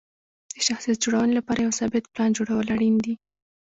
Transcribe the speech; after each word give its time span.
د 0.53 0.55
شخصیت 0.67 0.97
جوړونې 1.03 1.33
لپاره 1.39 1.59
یو 1.65 1.77
ثابت 1.79 2.03
پلان 2.13 2.29
جوړول 2.37 2.67
اړین 2.75 2.95
دي. 3.05 3.13